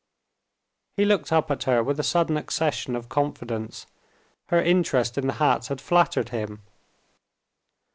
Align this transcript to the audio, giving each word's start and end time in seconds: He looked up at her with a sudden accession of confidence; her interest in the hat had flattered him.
He 0.97 1.05
looked 1.05 1.31
up 1.31 1.51
at 1.51 1.65
her 1.65 1.83
with 1.83 1.99
a 1.99 2.03
sudden 2.03 2.35
accession 2.35 2.95
of 2.95 3.07
confidence; 3.07 3.85
her 4.47 4.59
interest 4.59 5.15
in 5.15 5.27
the 5.27 5.33
hat 5.33 5.67
had 5.67 5.79
flattered 5.79 6.29
him. 6.29 6.63